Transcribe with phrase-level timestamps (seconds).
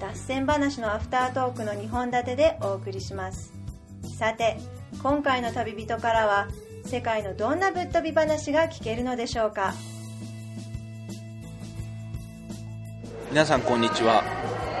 [0.00, 3.52] 脱線話のアフタートークの2本立てでお送りします。
[4.18, 4.56] さて
[5.02, 6.48] 今回の旅人からは
[6.84, 9.74] 世界のどんなぶっ飛び話が聞けるのでしょうか？
[13.30, 14.22] 皆さんこんにちは。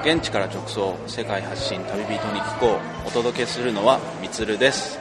[0.02, 3.08] 現地から直送世界発信旅人に聞こう。
[3.08, 4.98] お届けするのはみつるです。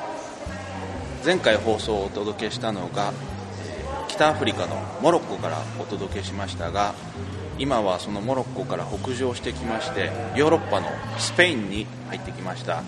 [1.24, 3.14] 前回放送をお届けしたのが
[4.18, 6.96] 北アフリカのモロッコからお届けしましたが
[7.60, 10.88] 今はそのモロッコから北上してきましてヨーロッパの
[11.20, 12.82] スペインに入ってきました。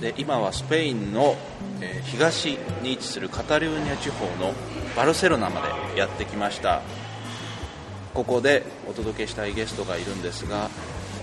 [0.00, 1.36] で今はスペインの、
[1.80, 4.52] え東に位置するカタルーニャ地方の
[4.96, 5.60] バルセロナま
[5.92, 6.82] でやってきました。
[8.12, 10.70] ここでお届けしたいゲストがいるんですが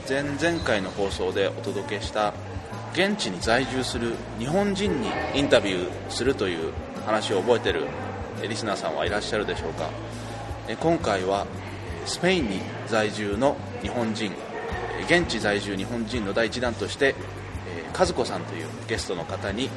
[0.09, 2.33] 前々回の放送でお届けした
[2.91, 6.73] 現地に在住する日本人にインタビューするという
[7.05, 7.87] 話を覚えてる
[8.47, 9.89] リスナーさんはいらっしゃるでしょうか
[10.67, 11.45] え今回は
[12.05, 14.31] スペインに在住の日本人
[14.99, 17.15] え現地在住日本人の第一弾として
[17.67, 19.69] えー和子さんというゲストの方に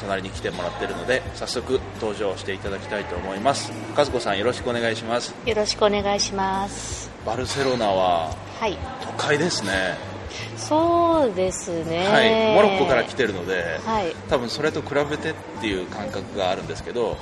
[0.00, 7.10] 隣に来てもらってるので早速登場していただきたいと思います和子さんよろしくお願いしますよろしくお願いします。
[7.26, 8.76] バルセロナははい。
[9.02, 9.96] 都会ですね、
[10.56, 12.06] そうですね。
[12.08, 14.14] はい、モロッコから来てるので、はい。
[14.28, 17.16] 多分それと比べてっていう感覚があるんですけど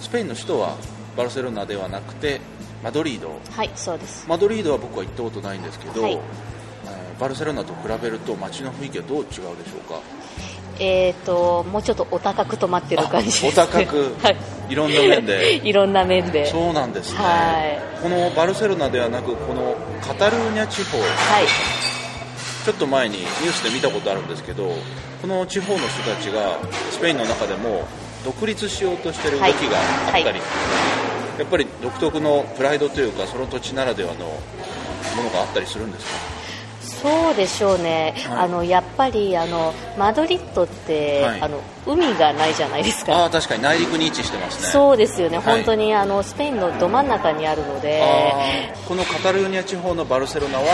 [0.00, 0.76] スペインの首都は
[1.16, 2.40] バルセロナではなくて
[2.82, 4.24] マドリードはい、そうです。
[4.28, 6.20] マドリードは僕は行ったことないんですけど、はいえー
[7.18, 9.48] バルセロナと比べると街の雰囲気はどう違うでしょ
[9.84, 10.00] うか？
[10.78, 13.52] えっ、と、もうちょっとお高く泊まってる感じです、ね。
[13.56, 14.14] あお高く？
[14.22, 14.36] はい。
[14.68, 16.46] いろんな面で いろんな面で。
[16.46, 17.32] そうなんですね、は
[17.64, 21.08] いこのバルセロナではなくこのカタルーニャ地方はい。
[22.68, 24.70] ちょっと前にニュースで見たことあるんですけど
[25.22, 26.58] この地方の人たちが
[26.90, 27.88] スペインの中でも
[28.26, 30.40] 独立しようとしてる動きがあったり、はいはい
[31.38, 36.37] やっぱり独特のプライドというかその土地ならではのものがあったりするんですか？
[37.02, 38.14] そうでしょうね。
[38.28, 38.38] はい。
[38.44, 41.40] あの、やっぱり、あの、マドリッドって、はい。
[41.42, 43.14] あの、海がないじゃないですか。
[43.16, 44.68] ああ確かに内陸に位置してますね。
[44.70, 45.38] そうですよね。
[45.38, 45.56] はい。
[45.56, 48.02] 本当に、あの、スペインのど真ん中にあるので、
[48.86, 50.64] このカタルーニャ地方のバルセロナは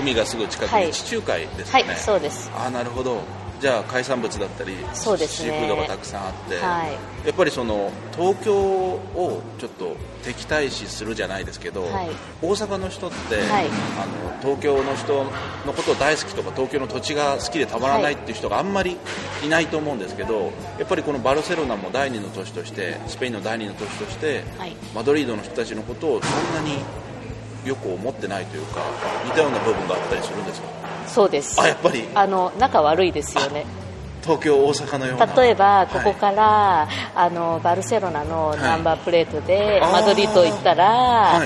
[0.00, 0.86] 海がすぐ近くはい。
[0.86, 2.50] に地中海ですはいそうです。
[2.54, 3.18] ああなるほど。
[3.60, 5.50] じゃあ海産物だったりそうですね。
[5.50, 6.90] シーフードがたくさんあって、はい
[7.24, 12.10] やっぱりその東京をちょっと敵対視するじゃないですけど、はい。
[12.42, 13.66] 大阪の人って、はい。
[13.66, 15.24] あの東京の人
[15.66, 18.96] のことを大好きとか東京の土地が好きでたまらないっていう人があんまり
[19.44, 24.74] いないと思うんですけどやっぱりこのバルセロナも第二の都市としてスペインの第二の都市として、はい。
[24.94, 26.78] マドリードの人たちのことをそんなに
[27.66, 28.80] よく思ってないというか
[29.26, 30.68] 似たような部分があったりするんですか？
[31.06, 31.60] そうです。
[31.60, 32.04] あやっぱり。
[32.14, 33.66] あの、仲悪いですよね。
[34.22, 35.26] 東京大阪のような。
[35.26, 41.44] 例えばここら、から、あのバルセロナのナンバープレートで、マドリード行ったら、は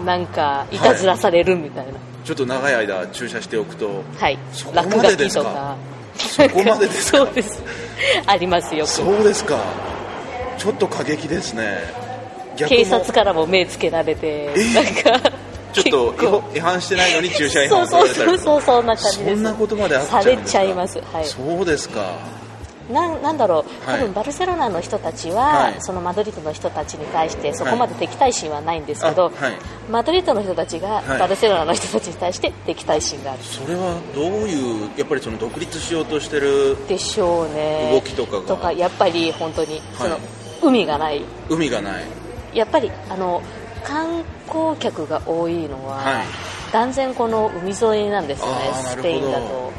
[0.00, 1.92] い、なんかいたずらされるみたいな、
[2.24, 4.38] ちょっと長い間駐車しておくとはい。
[4.52, 5.76] そこま落書でですか？
[6.16, 6.48] きとか。
[6.48, 7.18] そこまでですか？
[7.24, 7.62] そうです。
[8.26, 9.58] ありますよそうですか。
[10.58, 11.78] ちょっと過激ですね。
[12.56, 15.30] 警察からも目つけられて、なんか
[15.74, 19.34] ちょっと違反してないのに駐車違反そうをされたりそうそうそうそんな感じです。
[19.34, 21.00] そんなことまであっちゃされちゃいます。
[21.00, 21.24] はい。
[21.26, 22.12] そうですか。
[22.90, 23.90] なんなんだろう。
[23.90, 24.00] はい。
[24.00, 25.74] 多分バルセロナの人たちは、はい。
[25.78, 29.56] そのマドリードの人たちに対してそこまで敵対心はないんですけど、あはい。
[29.90, 31.18] マドリードの人たちがはい。
[31.18, 33.42] バルセロナの人たちに対して敵対心がある。
[33.42, 37.90] それはどういうやっぱりその独立しようとしてるでしょうね。
[37.92, 38.42] 動きとかが？
[38.46, 40.18] とかやっぱり本当にその、
[40.62, 41.22] 海がない。
[41.48, 42.04] 海がない。
[42.52, 43.42] やっぱりあの
[43.84, 46.26] 観光客が多いのは、はい。
[46.72, 49.72] 断然この海沿いなんですよねスペインだと。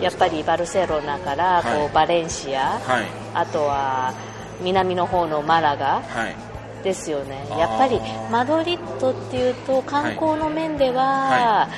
[0.00, 3.06] やっぱりバルセロナからこう、はいバレンシア、はい。
[3.34, 4.14] あとは
[4.60, 6.36] 南の方のマラガはい。
[6.84, 7.46] ですよね。
[7.50, 11.68] やっぱりマドリッドっていうと観光の面では、は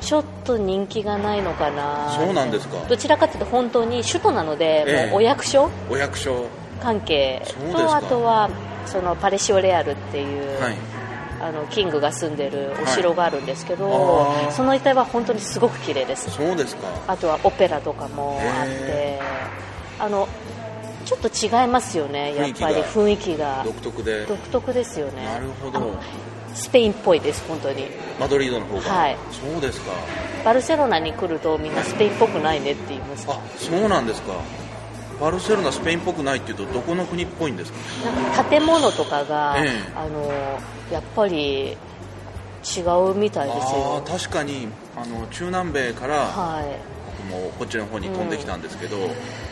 [0.00, 2.12] ちょっと人気がないのかな。
[2.18, 2.84] そうなんですか。
[2.88, 5.10] どちらかというと本当に首都なので、ええ。
[5.10, 6.46] もうお役所お役所。
[6.82, 7.40] 関係
[7.70, 8.50] とあとは
[8.86, 10.76] そのパレシオレアルっていう、はい。
[11.42, 16.30] あのキングが住んでるお城があるんですけど、はいその一帯は本当にすごく綺麗です。
[16.30, 16.86] そうですか。
[17.08, 19.20] あとはオペラとかもあってへ
[19.98, 20.28] あの
[21.04, 23.62] ちょっと違いますよねやっぱり雰囲気が。
[23.64, 24.24] 独特で。
[24.26, 25.24] 独特ですよね。
[25.24, 25.98] なるほど。
[26.54, 27.86] スペインっぽいです本当に。
[28.20, 29.16] マドリードの方が、はい。
[29.32, 29.90] そうですか。
[30.44, 33.26] バルセロナに来るとみんなスペインっぽくないねって言います。
[33.28, 34.34] あそうなんですか
[35.20, 38.44] バルセロナスペインっぽくないっていうとどこの国っぽいんですか？
[38.44, 39.70] 建物とかが、ええ。
[39.96, 40.26] あの
[40.90, 44.02] やっぱり違うみたいですあよ。
[44.04, 46.78] あ確かにあの中南米からはい。
[47.18, 48.96] 僕もこっちの方に飛んできたんですけど、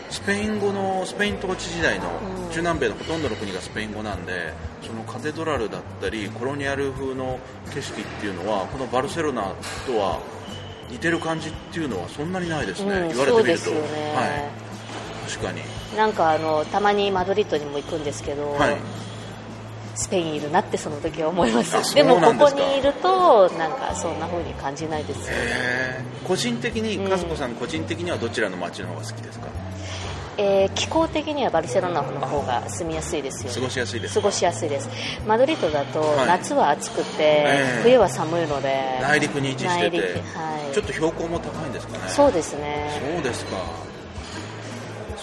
[0.08, 2.06] スペイン語のスペイン統治時代の
[2.44, 2.50] うん。
[2.50, 4.52] 中南米のほとんどの国がスペイン語なんで
[4.82, 7.38] そのカテドラルだったりコロニアル風の
[7.72, 9.42] 景色っていうのはこのバルセロナ
[9.86, 10.20] とは
[10.90, 13.70] 似てる感じっていうのはそんなにないですね、うん言われてみると。
[13.70, 13.76] ね。
[14.16, 14.69] はい、
[15.30, 15.60] 確かに、
[15.96, 18.76] なんかあのたまにマドリッドにも行くんですけど、はい、
[19.94, 21.94] スペインいるなってその時は思います。
[21.94, 26.26] でもここにいるとなんかそんな風に感じないですよへー。
[26.26, 27.10] 個人的にうん。
[27.10, 29.46] 和子さん個人的にはどちらの街の方が好きですか？
[30.38, 34.88] えー気候的にはバルセロナの方が住みやすいですよ過ごしやすいです過ごしやすいです。
[35.26, 36.26] マドリードだとはい。
[36.28, 37.82] 夏は暑くて、ええ。
[37.82, 39.98] 冬は寒いので内陸に位置してて、
[40.34, 40.74] はい。
[40.74, 42.08] ちょっと標高も高いんですかね？
[42.08, 43.00] そうですね。
[43.14, 43.56] そうですか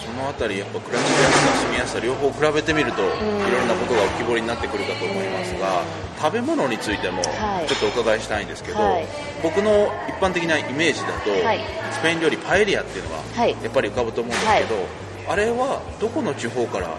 [0.08, 5.82] そのあたりやっぱ暮らしやすさ住みやすさ両方比べてみるといろんなことが浮き彫りになってくるかと思いますが
[6.18, 7.68] 食べ物についてもはい。
[7.68, 9.06] ちょっとお伺いしたいんですけど、はい。
[9.42, 11.60] 僕の一般的なイメージだと、はい。
[11.92, 13.50] スペイン料理パエリアっていうのがはい。
[13.62, 14.86] やっぱり浮かぶと思うんですけど、
[15.28, 16.96] あれはどこの地方から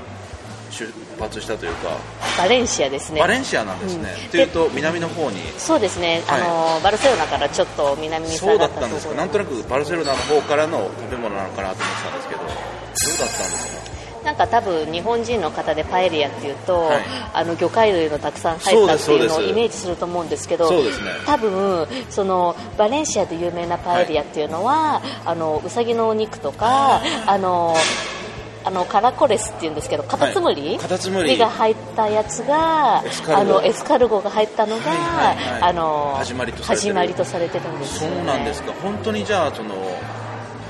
[0.71, 1.97] 出発したというか、
[2.37, 3.19] バレンシアですね。
[3.19, 4.29] バレンシアなんですね、うん。
[4.29, 5.37] というと南の方に。
[5.57, 6.41] そうですね、はい。
[6.41, 9.07] あのバルセロナからちょっと南にそうだ下がったとこったんです。
[9.07, 12.41] かろなんとなくバルセロナの方からの食べ物なのかなと思ってたんですけど
[13.07, 13.89] どうだったんですか？
[14.23, 17.03] なんか多分日本人の方でパエリアっていうと、はい。
[17.33, 20.89] あの魚介類のたくさん入ったっていうのをイメージすると思うんですけどね。
[21.25, 27.75] 多分そのバレンシアで有名なパエリアっていうのは、あのうさぎのお肉とかあの
[28.65, 30.77] あのカラコレスっていうんですけどカタツムリ,、はい。
[30.79, 31.37] カタツムリ。
[31.37, 35.61] が入ったやつがエスあのエスカルゴが入ったのが、はいはいはい。
[35.61, 36.73] あの始まりとさ
[37.39, 37.73] れてる。
[37.73, 38.73] んですね、うなんですか。
[38.73, 39.75] 本当にじゃあその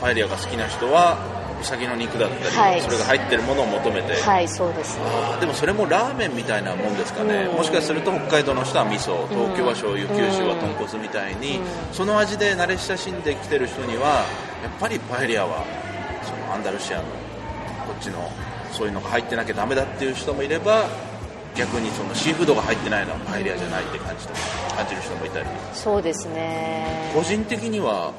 [0.01, 1.17] パエリアが好きな人は
[1.61, 2.81] うさぎの肉だったり、はい。
[2.81, 4.97] それが入ってるものを求めて、はいそうです。
[4.97, 5.05] ね
[5.39, 7.57] でもそれもラーメンみたいなもんですかね、うん。
[7.57, 11.63] もしかすると北海道の人は味噌東京は醤油、九州は豚骨みたいに、うん。
[11.93, 14.25] その味で慣れ親しんできてる人には
[14.63, 15.65] やっぱりパエリアは
[16.23, 17.09] そのアンダルシアのこ
[17.97, 18.31] っちの
[18.71, 20.87] そういうのが入ってなきゃダメだっていう人もいれば
[21.55, 24.33] 逆にそのシーフードが入ってないのはパエリアじゃないって感じと
[24.75, 25.45] 感じる人もいたり。
[25.73, 27.11] そうですね。
[27.13, 28.13] 個人的には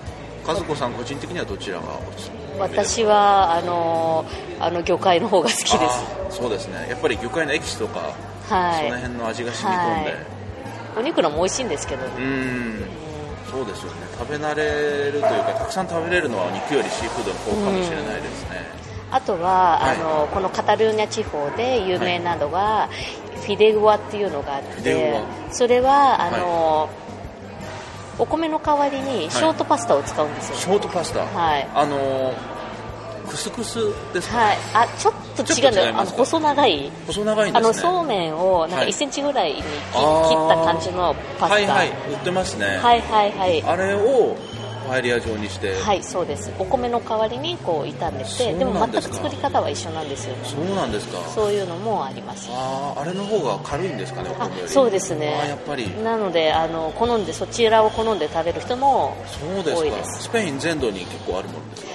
[0.47, 4.25] 和子さん個人的にはどちらがおすすめ私はあの
[4.59, 6.05] あの魚介の方が好きです。
[6.31, 6.87] そうですね。
[6.89, 8.13] やっぱり魚介のエキスとか、
[8.49, 8.85] はい。
[8.85, 10.19] その辺の味が染み込んで、はい。
[10.99, 12.85] お肉のも美味しいんですけど、うーん。
[13.51, 13.99] そうですよね。
[14.19, 18.63] 食べ慣れるというかたくさん食べれるのは肉よりシーフードの方かもしれないですね、
[19.11, 19.97] あとは、はい。
[19.97, 22.89] あのこのカタルーニャ地方で有名なのが、
[23.41, 25.19] フィデグアっていうのがあって
[25.49, 26.91] グそれはあの、
[28.21, 31.69] お米の代わりにショートパスタを使うんですよ、ショートパスタ、はい。
[31.75, 32.61] あのー
[33.31, 33.79] クスクス
[34.13, 36.91] ですか、はい、あちょっと違うんだよあの細長い。
[37.07, 37.87] 細長いんあですね。
[37.87, 38.89] のそうめんをなんかはい。
[38.89, 41.55] 1センチぐらいに切,、切った感じのパスタ。
[41.55, 41.89] はいはい。
[41.89, 43.63] 売ってますね、はいはいはい。
[43.63, 44.37] あれを
[44.91, 46.53] パエリア状にして、はいそうです。
[46.59, 50.45] お米の代わりにこう炒めてでも全く作り方は一緒なんですよね。
[50.45, 51.19] そうなんですか？
[51.33, 52.49] そういうのもあります。
[52.51, 54.69] あーあれの方が軽いんですかねおあ米より？
[54.69, 55.27] そうですね。
[55.49, 55.89] やっぱり。
[56.03, 59.77] なのであの好んでそちらを好んで食べる人もそうですか。
[59.77, 60.23] 多いです。
[60.25, 61.91] スペイン全土に結構あるものですか？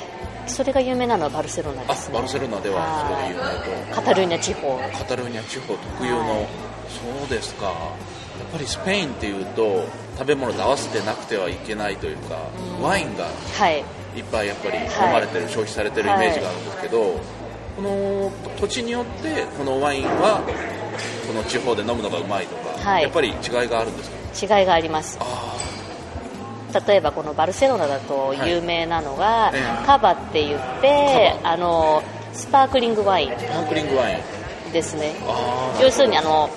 [0.47, 2.15] それが有名なのはバルセロナであすね。
[2.15, 3.95] バルセロナではそれで有名と。
[3.95, 4.77] カタルーニャ地方。
[4.97, 6.47] カタルーニャ地方特有の、はい。
[7.19, 7.65] そうですか。
[7.65, 7.75] やっ
[8.51, 9.83] ぱりスペインっていうと
[10.17, 12.37] 食べ物と合わせてなくてはいけないというか、
[12.81, 13.83] ワインがはい。
[14.15, 17.19] いっぱいやっぱり飲まれてる、消費されてるイメージがあるんですけど、
[17.75, 20.41] この土地によってこのワインは
[21.27, 23.03] この地方で飲むのがうまいとか、はい。
[23.03, 23.35] やっぱり違い
[23.67, 24.59] があるんですか？
[24.59, 25.17] 違いがあります。
[25.19, 25.57] あ
[26.87, 29.85] 例えばこのバルセロナだと有名なのが、ええ。
[29.85, 33.33] カバって言ってあのスパークリングワイン。
[33.33, 34.21] あスパークリングワイ
[34.69, 34.71] ン。
[34.71, 35.13] ですね。
[35.27, 36.49] あ要するにあの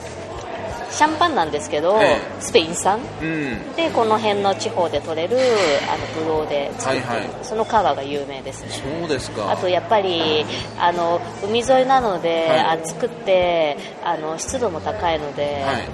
[0.90, 2.20] シャンパンなんですけど、ええ。
[2.40, 2.98] スペイン産？
[2.98, 3.76] あうん。
[3.76, 7.30] でこの辺の地方で取れるあのブドウで作ってる、はいはい。
[7.42, 8.70] そのカバが有名ですね。
[8.70, 9.50] そうですか。
[9.50, 10.44] あとやっぱり
[10.78, 12.60] あの海沿いなので、はい。
[12.80, 15.88] 暑くてあの湿度も高いので、はい。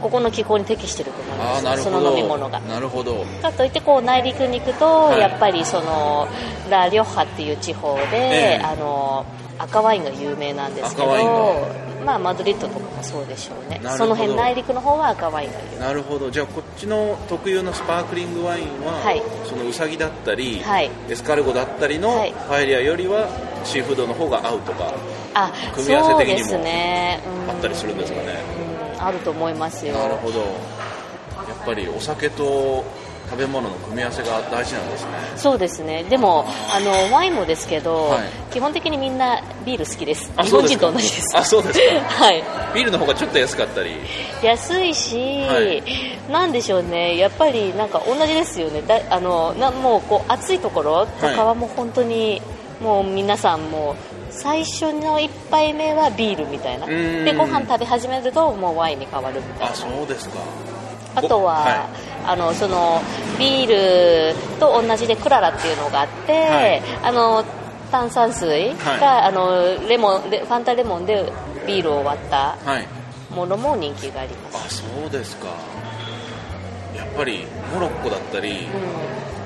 [0.00, 2.60] ここの気候に適してると思いあますその飲み物が。
[2.60, 3.24] なるほど。
[3.40, 5.20] かといってこう内陸に行くと、はい。
[5.20, 6.28] やっぱりその
[6.68, 8.62] ラ・リョッハっていう地方で、ええ。
[8.62, 9.24] あの
[9.58, 11.08] 赤ワインが有名なんですけど、
[12.04, 13.80] まあ、マドリッドとかもそうでしょうね。
[13.96, 15.86] その辺内陸の方は赤ワインが有名。
[15.86, 16.30] なるほど。
[16.30, 19.22] じゃあこっちの特有のスパークリングワインは、はい。
[19.46, 20.90] そのウサギだったり、はい。
[21.08, 22.34] エスカルゴだったりのはい。
[22.48, 23.28] パエリアよりは
[23.64, 24.92] シーフードの方が合うとか
[25.34, 28.38] あ組み合わせ的にもあったりするんですかね。
[28.98, 29.02] うん。
[29.02, 29.94] あると思いますよ。
[29.94, 30.40] なるほど。
[30.40, 30.46] や
[31.54, 32.84] っぱりお酒と
[33.34, 35.10] 食べ物の組み合わせが大事なんですね。
[35.34, 36.04] そうですね。
[36.04, 38.28] でもあのワインもですけど、はい。
[38.52, 40.32] 基本的にみんなビール好きです。
[40.36, 41.36] あ日本人と同じです。
[41.36, 42.00] あそうですか。
[42.24, 42.44] はい。
[42.72, 43.96] ビールの方がちょっと安かったり。
[44.40, 45.16] 安いし、
[45.48, 45.82] はい。
[46.30, 47.16] なんでしょうね。
[47.16, 48.82] やっぱりなんか同じですよね。
[48.82, 52.40] だあのなもうこう暑いところとかはもう本当に、
[52.80, 56.86] もう皆さんもう最初の1杯目はビールみたいな。
[56.86, 60.38] でご飯食べ始めるともうワインに変わるみたいあなそうですか。
[61.16, 61.88] あとは、は
[62.26, 63.00] あのその
[63.38, 66.82] ビールと同じでクララっていうのがあって、はい。
[67.02, 67.44] あの
[67.90, 69.28] 炭酸水が、はい。
[69.28, 71.32] あのレモンレファンタレモンで
[71.66, 72.86] ビールを割ったはい。
[73.34, 75.48] ものも人気があります、あそうですか。
[76.96, 78.68] やっぱりモロッコだったり、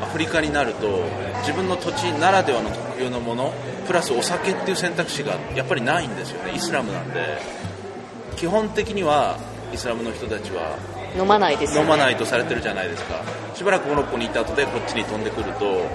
[0.02, 1.04] アフリカになると
[1.40, 3.52] 自分の土地ならではの特有のもの
[3.86, 6.52] プラスお酒っていう選択肢がやっぱりないんですよね。
[6.54, 7.38] イスラムなんで。
[8.36, 9.38] 基本的には
[9.72, 11.90] イスラムの人たちはうん飲まないですよね。
[11.90, 13.22] 飲まないとされてるじゃないですか。
[13.54, 15.86] しばらくモロッコに行った後でこっちに飛んでくると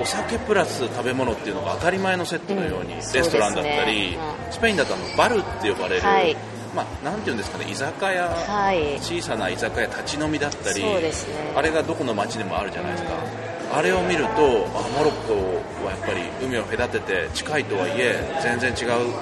[0.00, 2.98] お酒プラス食べ物っていうのが当たり前のセットのように、うん。
[2.98, 4.18] レストランだったり、そうですね。
[4.50, 6.36] スペインだとあのバルって呼ばれる、はい。
[6.74, 8.98] まあ、なんていうんですかね居酒屋、はい。
[9.00, 11.12] 小さな居酒屋立ち飲みだったりね。
[11.54, 13.10] あれがどこの町でもあるじゃないですか、
[13.72, 15.34] あれを見るとあモロッコ
[15.86, 19.12] はやっぱり海を隔てて近いとはいえ全然違う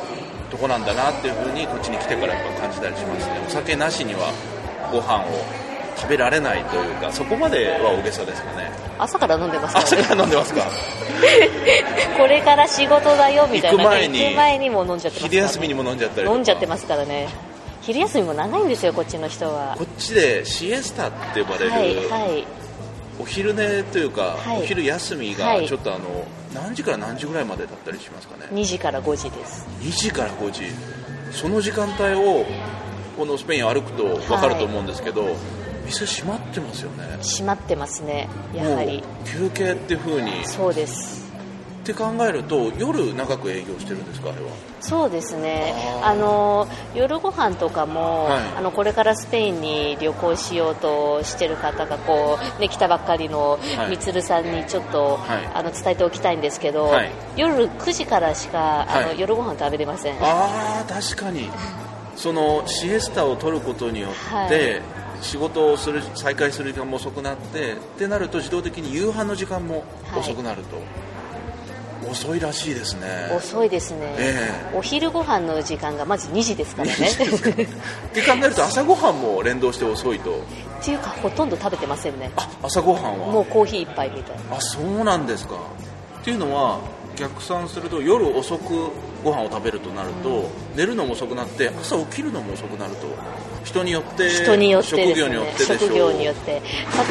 [0.50, 3.44] とこなんだなっていう風にこっちに来てからやっぱ感じたりしますね。
[3.46, 4.32] お酒なしには
[4.92, 5.26] ご飯を
[5.96, 8.70] 食べられないというかそこまでは大げさですかね。
[8.98, 10.62] 朝から飲んでますから朝ねから飲んでますか？
[12.18, 17.28] これから仕事だよみたいな行く前に行く前にもう飲んじゃってますね、昼休みにも飲んじゃったり飲んじゃってますからね。
[17.82, 19.74] 昼休みも長いんですよこっちの人は。
[19.76, 22.46] こっちでシエスタって呼ばれる、はいはい。
[23.20, 24.62] お昼寝というか、はい。
[24.62, 25.62] お昼休みはい。
[25.62, 26.00] がちょっとあの、
[26.54, 29.66] 何時から何時ぐらいまでだったりしますかね？2時から5時です。
[29.80, 30.62] 2時から5時。
[31.32, 32.44] その時間帯を
[33.16, 35.36] このスペインを歩くと分かると思うんですけど、
[35.86, 37.18] 店閉まってますよね。
[37.22, 39.02] 閉まってますねやはり。
[39.24, 40.30] 休憩っていう風に。
[40.30, 41.22] っそうです。
[41.84, 44.52] て考えると夜長く営業してるんですかあれは？
[44.80, 45.74] そうですね。
[46.04, 48.42] あの夜ご飯とかも、はい。
[48.58, 53.90] あのこれからスペインに旅行しようとしてる方がこう、ね、来たばっかりのはい。
[53.90, 55.46] みつるさんにちょっと、はい。
[55.54, 57.10] あの伝えておきたいんですけど、はい。
[57.36, 59.18] 夜9時からしかあの、はい。
[59.20, 60.18] 夜ご飯食べれません。
[60.22, 61.50] ああ確かに
[62.16, 64.82] そのシエスタを取ることによって、はい。
[65.22, 69.84] 仕事をする再開する時間も遅くなってってなると自動的に夕飯の時間も
[70.18, 73.30] 遅くなると、遅いらしいですね。
[73.34, 77.08] 遅いですね、えお昼ご飯の時間がまず2時ですからね。
[77.08, 80.40] って考えると朝ごはんも連動して遅いと。
[80.82, 82.32] っていうかほとんど食べてませんね。
[82.36, 83.26] あ朝ごはんは。
[83.28, 84.56] もうコーヒー一杯みたいな。
[84.56, 85.54] あそうなんですか。
[86.20, 86.80] っていうのは
[87.16, 88.90] 逆算すると夜遅く
[89.22, 93.06] ご飯を食べるとなると、寝るのも遅くなって朝起きるのも遅くなると
[93.64, 95.78] 人によって人によってね職業によってでしょう。
[95.78, 96.62] 職業によって。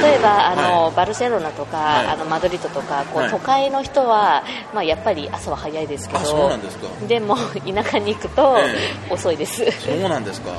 [0.02, 0.96] 例えばあの、はい。
[0.96, 2.08] バルセロナとか、はい。
[2.08, 3.32] あのマドリードとかこう、はい。
[3.32, 6.88] 都会の人は、まあ、やっぱり朝は早いですけどあそうなんですか。
[7.08, 9.14] でも田舎に行くと、え。
[9.14, 9.72] 遅いです。
[9.72, 10.52] そうなんですか。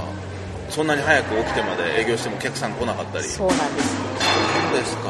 [0.70, 3.24] そんなに早く起きてまで営業してもお客さん来なかったり。
[3.24, 3.96] そうなんです。
[4.70, 5.02] そうですか。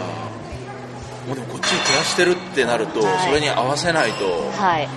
[1.29, 3.29] もうでもこっちに暮らしてるってなると、はい。
[3.29, 4.25] それに合わせないと。
[4.61, 4.89] はい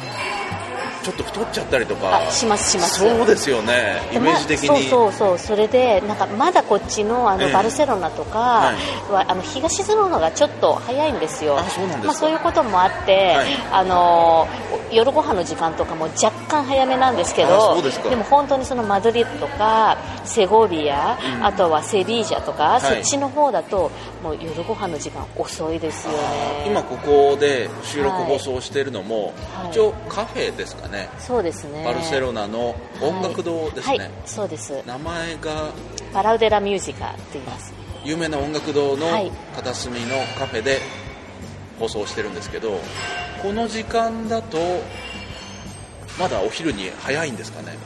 [1.06, 2.18] ちょっと太っちゃったりとか。
[2.18, 3.00] あしますします。
[3.00, 4.02] そうですよね。
[4.10, 7.54] イでメージ的に、まそうそうそうそれでなんかまだこっちのあの、ええ。
[7.54, 8.74] バルセロナとか
[9.12, 11.60] は、あの日が沈むのがちょっと早いんですよ。
[11.60, 12.08] あそうなんですか。
[12.08, 13.48] まあ、そういうこともあって、はい。
[13.72, 14.48] あの
[14.92, 21.46] 夜ご飯の時間とかも若干早めなんですけあどでも本当にそのマドリードとかセゴビア、うん。
[21.46, 22.82] あとはセビージャとか、い。
[22.82, 23.92] そっちの方だと
[24.24, 26.18] もう夜ご飯の時間遅いですよね。
[26.68, 29.70] 今ここで収録放送しているのも、はい。
[29.72, 31.10] 一応カフェですかね。
[31.20, 31.84] そうですね。
[31.86, 34.12] バルセロナの音楽堂ですね、はい、はい。
[34.26, 34.82] そうです。
[34.86, 35.70] 名前が
[36.14, 37.74] パラウデラミュージカって言います。
[38.04, 39.32] 有名な音楽堂のはい。
[39.56, 40.80] 片隅のカフェで
[41.80, 42.80] 放送してるんですけど
[43.42, 44.58] この時間だと
[46.20, 47.78] まだお昼に早いんですかね？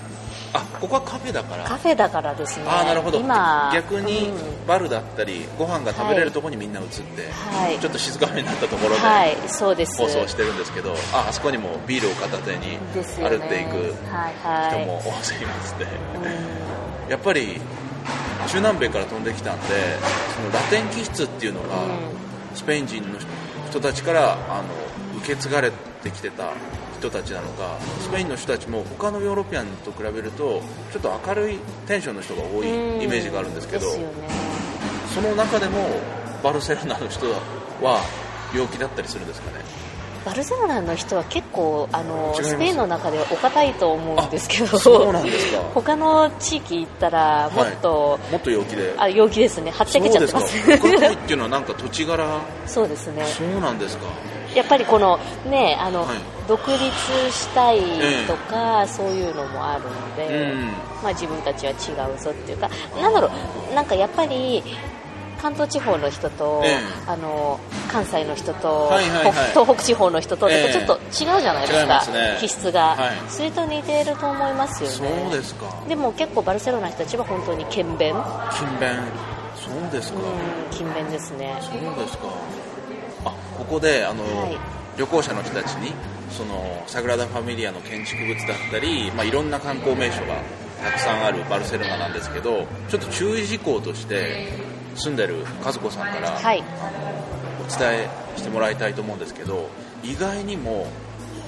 [0.51, 1.63] あここはカフェだから。
[1.63, 2.65] カフェだからですね。
[2.67, 3.19] ああなるほど。
[3.19, 4.67] 今逆にうん。
[4.67, 7.79] バルだったりご飯が食べれるところにみんな移って、はい。
[7.79, 9.97] ちょっと静かめになったところではいそうです。
[9.97, 12.77] 放送してるんですけど、ああそこにもビールを片手に
[13.19, 14.81] 歩っていくはいはい。
[14.81, 15.85] 人も大勢いますね、
[17.09, 17.59] やっぱり
[18.47, 19.65] 中南米から飛んできたんで
[20.35, 21.67] そのラテン気質っていうのが、
[22.55, 23.27] スペイン人の人
[23.79, 25.71] たちからあの受け継がれ
[26.01, 26.53] てきてた
[26.97, 30.61] 人たちなのかスペインの人たちも他のヨーロピアンと比べると
[30.91, 33.01] ちょっと明るいテンションの人が多いうん。
[33.01, 34.09] イメージがあるんですけどね。
[35.13, 35.87] その中でも
[36.43, 37.27] バルセロナの人
[37.81, 38.01] は
[38.55, 39.63] 陽気だったりするんですかね
[40.25, 45.61] バルセロナの人は結構あのスペインの中でお堅いと思うんですけどそうなんですか。
[45.73, 48.93] 他の地域行ったらもっと、もっと陽気で。
[48.97, 49.71] あ陽気ですね。
[49.71, 50.61] はっちゃけちゃってます。
[50.61, 51.11] そうですか。
[51.11, 52.25] っていうのはなんか土地柄？
[52.65, 53.25] そうですね。
[53.25, 54.05] そうなんですか。
[54.55, 56.17] やっぱりこのねあの、はい。
[56.47, 56.81] 独立
[57.31, 57.79] したい
[58.27, 60.65] とか、そういうのもあるので、うん。
[61.03, 61.75] まあ、自分たちは違
[62.11, 62.67] うぞっていうか
[62.99, 63.29] なんだろ
[63.71, 63.75] う。
[63.75, 64.63] なんかやっぱり
[65.41, 66.77] 関東地方の人と、ええ。
[67.07, 67.59] あの
[67.91, 69.31] 関西の人と、はいはいはい。
[69.31, 70.73] 北東北地方の人とええ。
[70.73, 72.37] ちょっと違うじゃないですか、ね。
[72.39, 73.15] 気質が、はい。
[73.29, 75.21] それと似ていると思いますよね。
[75.23, 75.65] そうですか。
[75.87, 78.13] でも結構バルセロナの人たちは本当に勤勉。
[78.13, 78.91] うん勤勉。
[79.55, 80.19] そうですか、
[80.71, 81.57] 勤勉ですね。
[81.61, 82.27] そうですか。
[83.25, 84.57] あここであの、はい。
[84.97, 85.93] 旅行者の人たちに
[86.29, 90.35] そのサグラダ・ファミリアの建築物だったり、まあ、いろんな観光名所が
[90.83, 94.49] たくさんあるバルセロナなんですけどちょっと注意事項として
[94.99, 96.63] 住んでる和子さんから、はい。
[97.61, 99.69] お伝えしてもらいたいと思うんですけど
[100.03, 100.87] 意外にも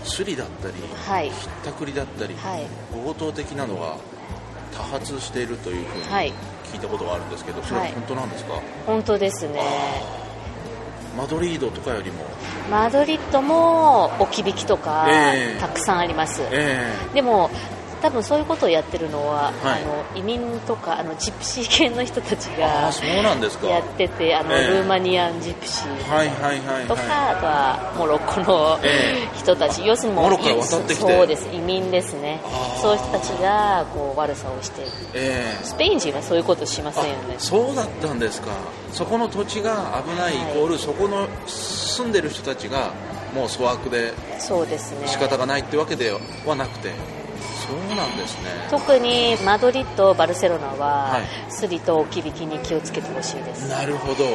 [0.03, 0.73] スリだったり、
[1.07, 1.29] はい。
[1.29, 2.67] ひったくりだったり、はい。
[2.93, 3.95] 強盗的なのが
[4.75, 6.33] 多発しているというふうにはい。
[6.71, 7.91] 聞いたことがあるんですけど、それははい。
[7.93, 8.53] 本当なんですか、
[8.87, 9.61] 本当ですね。
[11.17, 12.23] マドリードとかよりも。
[12.69, 15.59] マドリッドも置き引きとか、ええ。
[15.59, 16.87] たくさんあります、え。
[17.13, 17.51] でも
[18.01, 19.83] 多分そういうことをやってるのは、はい。
[19.83, 23.67] あの移民とかあのジプシー系の人たちがあそうなんですか。
[23.67, 24.67] やっててあの、ええ。
[24.67, 32.41] ルーマニアンジプシーはいはいはいとか、はあとはモロッコのえ人たち、要するにモロッコ渡ってそうです移民ですね。
[32.81, 34.81] そういう人たちがこう悪さをして。
[34.81, 35.63] いええ。
[35.63, 37.35] スペイン人はそういうことしませんよね。
[37.37, 38.49] あそうだったんですか。
[38.91, 40.35] そこの土地が危ない。
[40.35, 42.91] イコール、そこの住んでる人たちが
[43.35, 45.07] もう粗悪でそうですね。
[45.07, 46.11] 仕方がないってわけで
[46.45, 46.91] はなくて
[47.67, 48.49] そうなんですね。
[48.69, 51.21] 特にマドリッド、バルセロナは、はい。
[51.49, 53.69] スリと置き引きに気をつけてほしいです。
[53.69, 54.25] なるほど。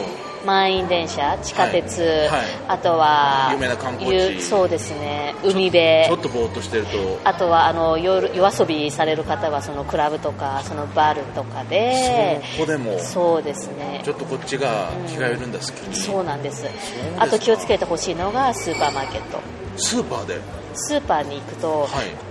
[0.45, 2.29] 満員電車、地下鉄、はい。
[2.29, 2.41] はい。
[2.69, 4.37] あとは有名な観光地。
[4.37, 5.35] ゆそうですね。
[5.43, 6.07] 海辺。
[6.07, 7.19] ちょっとぼーっとしてると。
[7.25, 12.41] あとはあの夜夜遊びされる方はそのクラブとかそのバルとかで。
[12.55, 12.99] そこでも。
[13.01, 14.03] そうですね。
[14.05, 16.71] ちょっとこっちが気が緩んだ隙に、そうなんですか。
[17.19, 19.41] あと気をつけてほしいのがスーパーマーケット。
[19.79, 20.41] スーパーで？
[20.77, 21.89] スーパーに行くと、はい。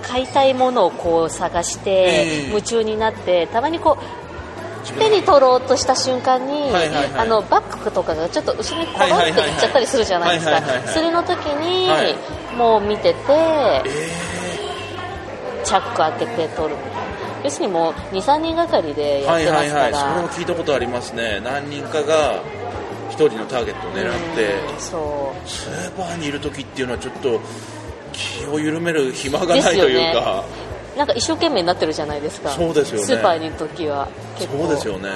[0.08, 2.48] 買いたいものをこう探して、ええ。
[2.48, 4.26] 夢中になってたまにこう
[5.00, 7.06] 手に取ろうとした瞬間に、はいはいはい。
[7.18, 10.62] あのバッグとかがちょっと後ろにコロンっていっちゃったりするじゃないですか。
[10.94, 12.16] それの時に、はい。
[12.56, 13.84] もう見ててえ
[15.64, 16.76] チャック開けて取る。
[16.76, 17.06] みたいな
[17.44, 20.02] 要するにもう23人がかりでーやってますから、はいはいはい。
[20.02, 21.42] それも聞いたことありますね。
[21.44, 22.42] 何人かが
[23.10, 24.54] 一人のターゲットを狙って。
[24.74, 25.50] うんそう。
[25.50, 27.40] スーパーにいる時っていうのはちょっと
[28.16, 30.44] 気を緩める暇がないというか、
[30.98, 32.50] なんか一生懸命になってるじゃないですか。
[32.52, 33.06] そうですよね。
[33.06, 34.60] スーパーにいる時は結構。
[34.60, 35.10] そうですよね。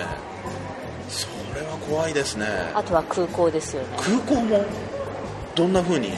[1.09, 2.45] それは怖いですね。
[2.73, 3.87] あとは空港ですよね。
[3.97, 4.65] 空港も
[5.55, 6.11] どんな風に？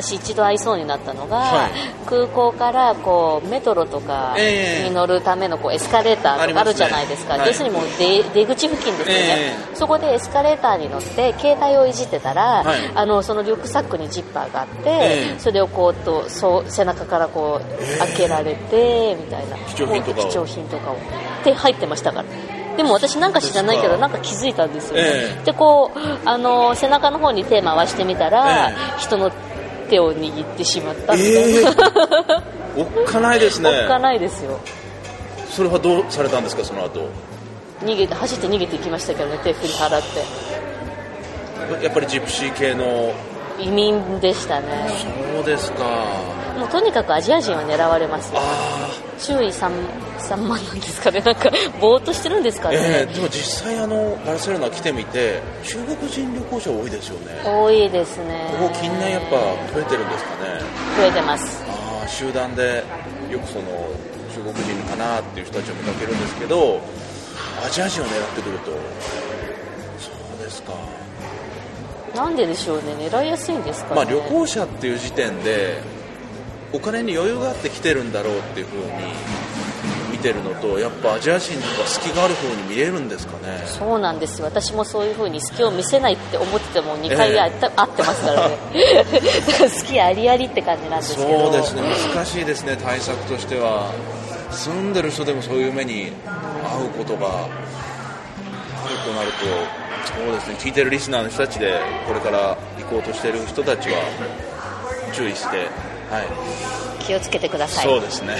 [0.00, 1.70] 私一度会いそうになったのが、はい。
[2.06, 4.88] 空港からこうメトロとかええ。
[4.88, 9.24] に乗るためのこうエスカレーターとかあるじゃないですか、要するにもう出出口付近ですよね、
[9.72, 12.90] えそこでエスカレーターに乗って携帯をいじってたら、はい。
[12.94, 15.38] あのそのリュックサックにジッパーがあって、ええ。
[15.38, 19.56] それをこうとそう背中からこう開けられてみたいな。
[19.68, 20.30] 貴重品とかを。
[20.30, 20.96] 貴重品とかを。
[21.44, 22.24] で入ってましたから。
[22.76, 25.44] でも私なんか知らないけどなんか気づいたんですよね、ええ。
[25.46, 28.74] でこうあの背中の方に手回してみたら、え。
[28.98, 29.32] 人の
[29.88, 31.14] 手を握ってしまった。
[31.14, 32.42] みたえいな、ー、
[32.76, 33.70] おっかないですね。
[33.70, 34.58] おっかないですよ。
[35.50, 37.08] それはどうされたんですかその後？
[37.82, 41.84] 逃げて走って逃げていきましたけどね手振り払って。
[41.84, 43.12] やっぱりジプシー系の。
[43.58, 44.88] 移民でしたね。
[45.34, 45.84] そうですか
[46.58, 48.32] もうとにかくアジア人は狙われます
[49.24, 49.70] 注意 3,
[50.18, 51.20] 3万なんですかね。
[51.20, 57.42] なんかぼーっとしてるんですかあ、ね、えー、でも実際あのバルセロナ来てみて中国人旅行者多いですよね。
[57.44, 58.48] 多いですね。
[58.58, 59.36] ここ近年やっぱ
[59.72, 60.60] 増えてるんですかね。
[60.96, 61.62] 増えてます。
[61.68, 62.84] ああ集団で
[63.30, 63.64] よくその
[64.34, 66.80] 中国人かなっていう人たちを見かけるんですけど
[67.64, 68.70] アジア人を狙ってくると
[69.98, 70.72] そうですか。
[72.14, 72.94] なんででしょうね。
[72.98, 75.80] 狙いやすいんですかね、まあ旅行者っていう時点で
[76.72, 78.88] お金に余裕があって来てるんだろうっていう風に
[80.12, 83.62] 見てるのとやっぱアジア人とか隙がある風に見えるんですかね？
[83.66, 84.46] そうなんですよ。
[84.46, 88.56] 私もそういう風に好きを見せないって思ってても2回あった、会ってますからね。
[89.46, 91.28] だから好きありありって感じなんですけど。
[91.28, 91.82] そうですね。
[92.14, 93.92] 難しいですね対策としては。
[94.50, 97.52] 住んでる人でもそういう目に遭うことがある
[99.04, 99.44] となると
[100.10, 100.56] そうですね。
[100.58, 103.98] 聞いてるリスナーの人たちでこれから行こうとしてる人たちは
[105.12, 105.68] 注意してはい、
[107.00, 107.84] 気をつけてください。
[107.86, 108.36] そうですね。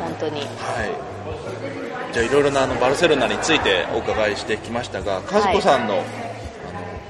[0.00, 0.40] 本当に。
[0.40, 2.12] はい。
[2.12, 6.04] じゃあいろいろなあのバルセロナについてお伺いしてきましたが和子さんの,、あの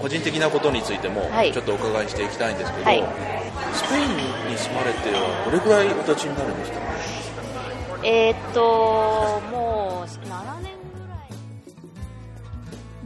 [0.01, 1.53] 個人的なことについてもはい。
[1.53, 3.05] ちょっとお伺いしていきたいんですけど、はい。
[3.75, 6.79] スペインに住まれてはどれくらいお立ちになるんですか？
[8.05, 11.17] えーっともう7年ぐら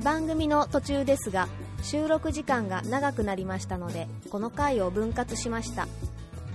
[0.01, 0.05] い。
[0.05, 1.49] 番組の途中ですが
[1.83, 5.87] 収録時間が長くなりましたのでこの回を分割しました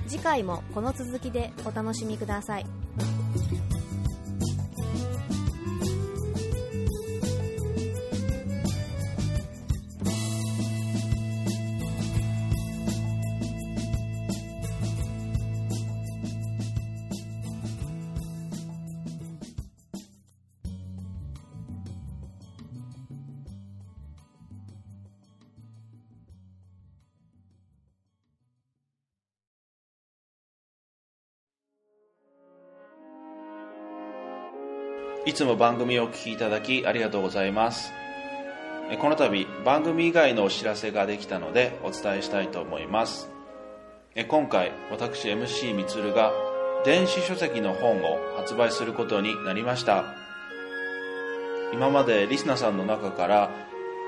[0.08, 2.66] 次回もこの続きでお楽しみください。
[35.34, 37.91] いつも番組をお聞きいただきありがとうございます。
[39.02, 43.32] この度番組以外のお知らせができたのでお伝えしたいと思います。
[44.28, 46.34] 今回私 MC みつるが
[46.86, 50.06] 電子書籍の本を発売することになりました。
[51.74, 53.50] 今までリスナーさんの中から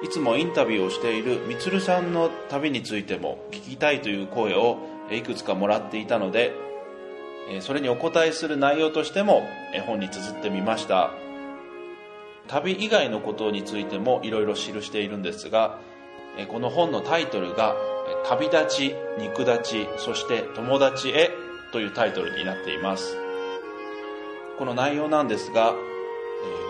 [0.03, 4.77] いつもインタビューをしているみつるさんの旅についても聞きたいという声を
[5.09, 6.53] いくつかもらっていたので
[7.61, 9.47] それにお答えする内容としても
[9.85, 11.11] 本に綴ってみました。
[12.47, 15.79] 旅以外のことについてもいろいろ記しているんですが
[16.49, 17.75] この本のタイトルが
[18.27, 21.31] 「旅立ち肉立ちそして友達へ」
[21.73, 23.17] というタイトルになっています。
[24.57, 25.73] この内容なんですが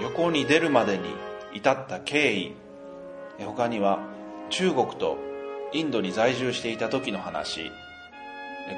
[0.01, 1.09] 旅行に出るまでに
[1.53, 2.53] 至った経緯
[3.39, 3.99] 他には
[4.49, 5.17] 中国と
[5.73, 7.71] インドに在住していた時の話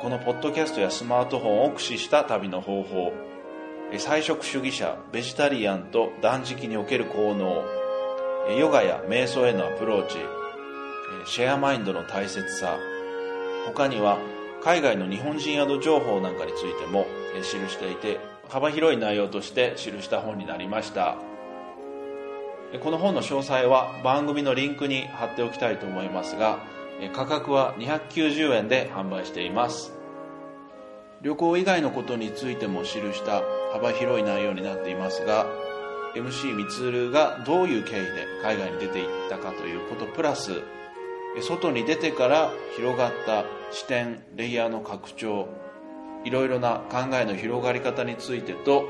[0.02, 3.14] このポッドキャストやスマートフォンを駆使した旅の方法。
[3.90, 7.64] え菜食主義者ベジタリアンと断食における効能。
[8.60, 10.18] ヨガや瞑想へのアプローチ。
[11.26, 12.78] シェアマインドの大切さ。
[13.66, 14.20] 他には
[14.62, 18.20] 海外の日本人宿情報なんかについても記していて
[18.50, 21.16] 幅広い内容として記した本になりました。
[22.84, 26.60] この本の詳細は番組のリンクに貼っておきたいと思いますが
[27.14, 29.98] 価格は290円で販売しています。
[31.22, 33.42] 旅行以外のことについても記した
[33.74, 35.48] 幅広い内容になっていますが
[36.16, 40.62] MC みつるがどういう経緯で海外に出ていったかということプラス
[41.42, 45.48] 外に出てから広がった視点レイヤーの拡張
[46.24, 48.86] いろいろな考えの広がり方についてと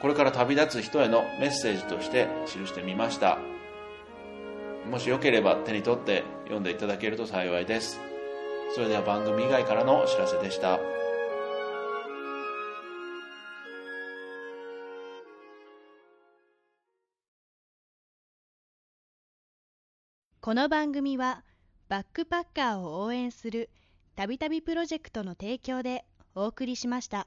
[0.00, 3.38] これから旅立つ人へのメッセージとして記してみました。
[4.88, 8.00] もしよければ手に取って読んでいただけると幸いです
[8.74, 10.78] それでは番組以外からのお知らせでした
[20.40, 21.44] この番組は
[21.90, 23.68] バックパッカーを応援する
[24.16, 27.26] たびたびプロジェクトの提供でお送りしました。